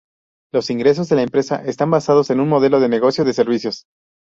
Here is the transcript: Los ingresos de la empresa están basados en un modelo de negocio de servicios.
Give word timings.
Los 0.51 0.71
ingresos 0.71 1.09
de 1.09 1.15
la 1.15 1.21
empresa 1.21 1.57
están 1.63 1.91
basados 1.91 2.31
en 2.31 2.39
un 2.39 2.49
modelo 2.49 2.79
de 2.79 2.89
negocio 2.89 3.23
de 3.23 3.33
servicios. 3.35 3.85